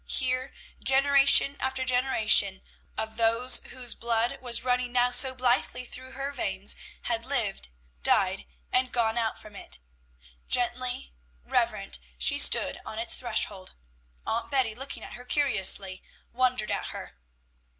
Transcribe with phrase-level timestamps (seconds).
[0.07, 0.51] Here
[0.83, 2.63] generation after generation
[2.97, 7.69] of those whose blood was running now so blithely through her veins had lived,
[8.01, 9.77] died, and gone out from it.
[10.47, 13.75] Gently reverent she stood on its threshold.
[14.25, 16.01] Aunt Betty, looking at her curiously,
[16.33, 17.19] wondered at her.